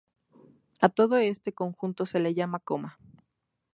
A 0.85 0.89
todo 0.97 1.15
este 1.19 1.53
conjunto 1.53 2.07
se 2.07 2.19
le 2.19 2.33
llama 2.33 2.57
coma. 2.59 2.97